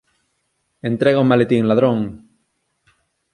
Entrega 0.91 1.23
o 1.23 1.29
maletín, 1.31 1.63
ladrón. 1.69 1.97